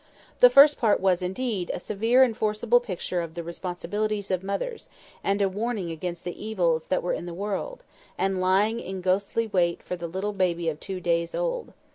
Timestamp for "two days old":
10.79-11.73